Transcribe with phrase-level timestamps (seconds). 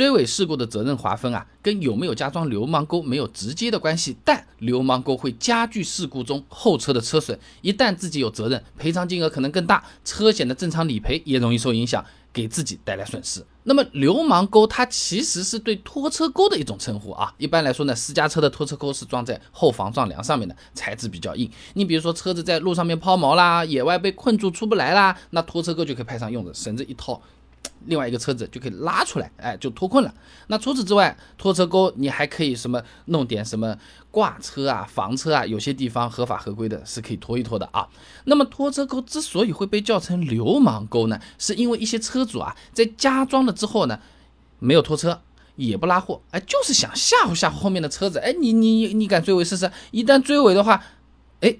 [0.00, 12.02] 追尾事故的责任划分啊，跟有没有加装流氓钩没有直接的关系，但流氓钩会加剧事故中后车的车损，一旦自己有责任，赔偿金额可能更大，车险的正常理赔也容易受影响。
[12.32, 13.44] 给自己带来损失。
[13.64, 17.34] 那么流氓钩它其实是对拖车钩的一种称呼啊。
[17.38, 21.50] 一般来说呢，私家车的拖车钩是装在后防撞梁上面的，材质比较硬。
[21.74, 27.20] 你比如说车子在路上面抛锚啦，野外被困住出不来啦，那拖车钩就可以派上用场，绳子一套。
[27.86, 30.14] 另外一个车子就可以拉出来，哎，就脱困了。
[30.48, 33.76] 那除此之外，拖车钩你还可以什么弄点什么
[34.10, 37.88] 挂车啊、房车啊，有些地方合法合规的是可以拖一拖的啊。
[38.24, 43.98] 那么拖车钩之所以会被叫成流氓钩呢，是因为一些车主啊在加装了之后呢，
[44.58, 45.22] 没有拖车
[45.56, 49.70] 也不拉货，哎，就是想吓唬吓唬后面的车子，哎，你你你敢追尾试试？
[49.90, 50.84] 一旦追尾的话，
[51.40, 51.56] 哎。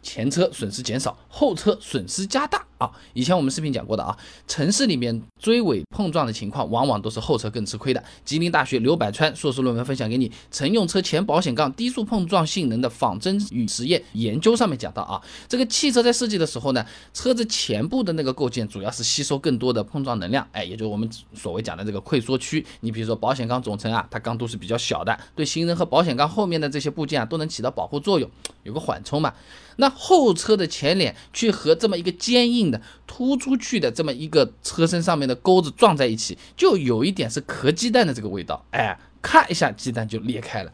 [0.00, 2.90] 前车损失减少，后车损失加大啊！
[3.12, 8.02] 以前我们视频讲过的啊，城市里面追尾碰撞的情况，往往都是后车更吃亏的。
[8.24, 22.64] 吉林大学刘百川硕士论文分享给你，乘用车前保险杠低速碰撞性能的仿真与实验研究上面讲到啊，这个汽车在设计的时候呢，车子前部的那个构件主要是吸收更多的碰撞能量，哎，也就是我们所谓讲的这个溃缩区。
[22.80, 28.30] 你比如说保险杠总成啊，它刚度是比较小的，对行人和保险杠后面的这些部件啊，都能起到保护作用，
[28.62, 29.34] 有个缓冲嘛。
[29.80, 40.72] 那后车的前脸去和这么一个坚硬的突出去的这么一个车身上面的钩子撞在一起，就有一点是壳鸡蛋的这个味道，哎，咔一下鸡蛋就裂开了，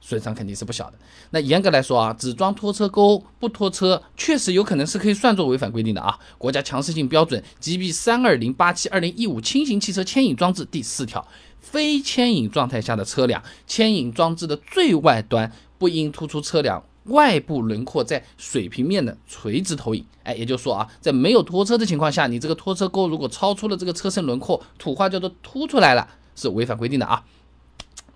[0.00, 0.98] 损伤肯定是不小的。
[1.30, 6.18] 那严格来说啊，只装拖车钩不拖车，确实有可能是可以算作违反规定的啊。
[6.38, 11.26] 国家强制性标准 GB 三二零八七二零一五轻型汽车牵引装置第四条，
[11.60, 16.82] 非牵引状态下的车辆，牵引装置的最外端不应突出车辆。
[17.04, 26.06] 外部轮廓在水平面的垂直投影，哎，也就是说啊，在没有拖车的情况下，你这个拖车钩如果超出了这个车身轮廓，土话叫做凸出来了，
[26.36, 27.24] 是违反规定的啊。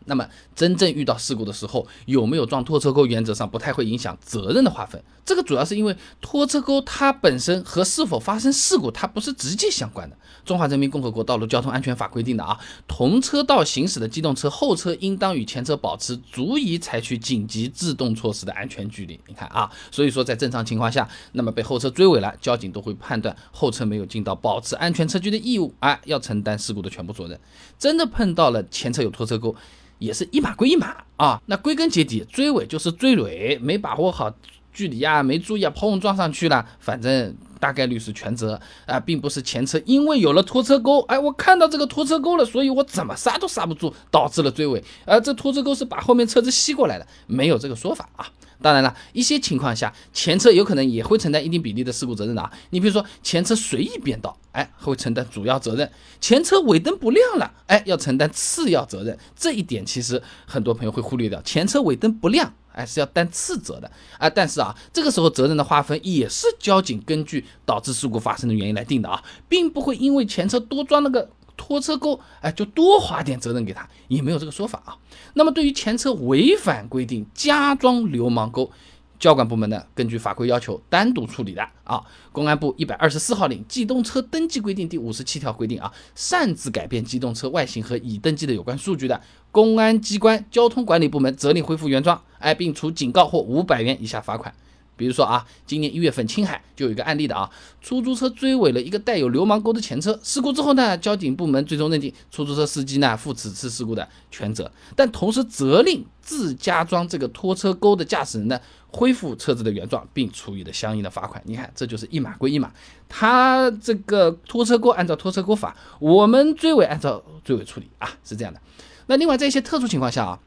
[0.06, 5.02] 那么真正遇到事故的时候，有没有撞拖车钩，原则上不太会影响责任的划分。
[5.24, 10.16] 这个主要是因为拖车钩它本身和是否发生事故，它不是直接相关的。
[10.44, 19.18] 中华人民共和国道路交通安全法规定的啊，同车道行驶的机动车后车应当与前车保持足以采取紧急制动措施的安全距离。
[19.26, 27.40] 你看啊，所以说在正常情况下，那么被后车追尾了，交警都会判断后车没有尽到保持安全车距的义务，啊，要承担事故的全部责任。
[27.78, 29.56] 真的碰到了前车有拖车钩。
[29.98, 34.32] 也是一码归一码啊，那归根结底，追尾就是追尾，没把握好
[34.72, 48.26] 距离啊，没注意啊，碰撞上去了，反正大概率是全责啊，并不是前车因为有了拖车钩，哎，我看到这个拖车钩了，所以我怎么刹都刹不住，导致了追尾，而这拖车钩是把后面车子吸过来的，没有这个说法啊。
[48.64, 52.50] 当然了，一些情况下，前车有可能也会承担一定比例的事故责任的啊。
[52.70, 55.86] 你比如说前车随意变道，哎，会承担主要责任；
[56.18, 59.18] 前车尾灯不亮了，哎，要承担次要责任。
[59.36, 64.30] 这一点其实很多朋友会忽略掉，前车尾灯不亮，哎，是要担次责的啊。
[64.30, 71.28] 但是啊，这个时候责任的划分也是交警根据导致事故发生的原因来定的啊，并不会因为前车多装了个。
[71.56, 74.96] 拖车钩，哎，就多划点责任给他，也没有这个说法啊。
[75.34, 78.70] 那么对于前车违反规定加装流氓钩，
[79.18, 82.02] 交管部门呢，根据法规要求单独处理的啊。
[82.32, 89.20] 公安部一百二十四号令《机动车登记规定》第五十七条规定啊，擅自改变机动车外形和已登记的有关数据的，
[89.52, 94.52] 公安机关交通管理部门责令恢复原状，哎，并处警告或五百元以下罚款。
[94.96, 97.50] 比如说啊，今年一月份青海就有一个案例的啊，
[97.80, 111.42] 出租车追尾了一个带有流氓钩的前车，事故之后呢，交警部门最终认定出租车司机呢负此次事故的全责，但同时责令自家装这个拖车钩的驾驶人呢恢复车子的原状，并处以了相应的罚款。
[111.44, 112.72] 你看，这就是一码归一码，
[113.08, 118.60] 他这个拖车钩按照拖车钩法，我们追尾按照追尾处理啊，是这样的。
[119.06, 120.38] 那另外在一些特殊情况下啊。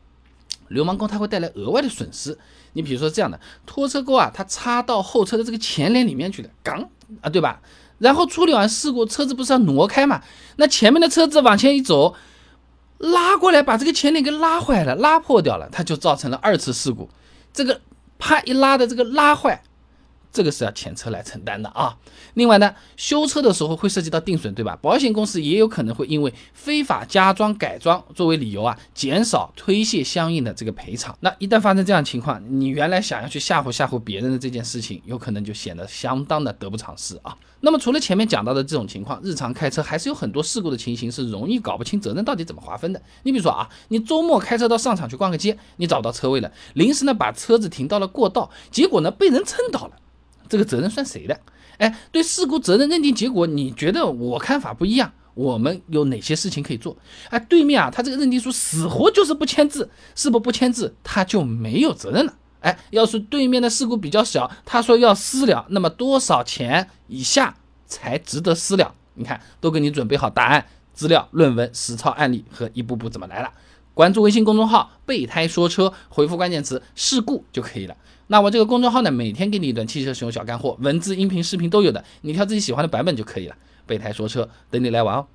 [0.69, 2.37] 流氓工他会带来额外的损失，
[2.73, 6.89] 你比如说这样的拖车钩啊，它插到后车的这个前脸里面去了，刚
[7.21, 7.61] 啊，对吧？
[7.99, 10.21] 然后处理完事故，车子不是要挪开嘛？
[10.57, 12.15] 那前面的车子往前一走，
[12.99, 17.09] 拉过来把这个前脸给拉坏了，拉破掉了，它就造成了二次事故。
[17.51, 17.81] 这个
[18.19, 19.63] 啪一拉的这个拉坏。
[20.37, 21.97] 这个是要前车来承担的啊。
[22.35, 24.77] 另外呢，修车的时候会涉及到定损，对吧？
[24.79, 31.17] 保险公司也有可能会因为非法加装、改装作为理由啊，减少推卸相应的这个赔偿。
[31.21, 37.35] 那一旦发生这样情况，你原来想要去吓唬吓唬别人的这件事情，有可能就显得相当的得不偿失啊。
[37.61, 43.01] 那么除了前面讲到的这种情况，日常开车还是有很多事故的情形是容易搞不清责任到底怎么划分的。
[43.23, 49.93] 你比如说啊，你周末开车到商场去逛个街，你找到车位了，临时呢把车子停到了过道，结果呢被人蹭倒了。
[50.49, 51.39] 这个责任算谁的？
[51.77, 56.97] 哎，对事故责任认定结果，你觉得我看法不一样，我们有哪些事情可以做？
[57.29, 62.33] 哎，对面啊，他这个认定书死活就是不签字，是不不签字他就没有责任了。
[62.61, 67.55] 哎，要是对面的事故比较小，他说要私了，那么多少钱以下
[67.85, 68.95] 才值得私了？
[69.13, 73.51] 你看，都给你准备好答案、资料、论文、实操案例和一步步怎么来了。
[73.97, 77.97] 关注微信公众号“备胎说车”，回复关键词“事故”就可以了。
[78.27, 83.55] 那我这个公众号呢，每天给你一段汽车使用小干货，文字、音频、视频都有的，你挑自己喜欢的版本就可以了。
[83.87, 85.25] 备胎说车，等你来玩哦。